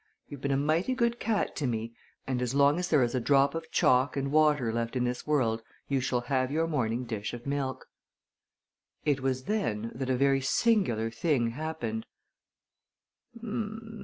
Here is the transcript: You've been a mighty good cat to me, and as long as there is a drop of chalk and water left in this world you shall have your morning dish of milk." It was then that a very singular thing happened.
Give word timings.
You've 0.27 0.41
been 0.41 0.49
a 0.49 0.57
mighty 0.57 0.95
good 0.95 1.19
cat 1.19 1.55
to 1.57 1.67
me, 1.67 1.93
and 2.25 2.41
as 2.41 2.55
long 2.55 2.79
as 2.79 2.87
there 2.89 3.03
is 3.03 3.13
a 3.13 3.19
drop 3.19 3.53
of 3.53 3.69
chalk 3.69 4.17
and 4.17 4.31
water 4.31 4.73
left 4.73 4.95
in 4.95 5.03
this 5.03 5.27
world 5.27 5.61
you 5.87 6.01
shall 6.01 6.21
have 6.21 6.49
your 6.49 6.65
morning 6.65 7.03
dish 7.05 7.35
of 7.35 7.45
milk." 7.45 7.85
It 9.05 9.19
was 9.21 9.43
then 9.43 9.91
that 9.93 10.09
a 10.09 10.17
very 10.17 10.41
singular 10.41 11.11
thing 11.11 11.51
happened. 11.51 12.07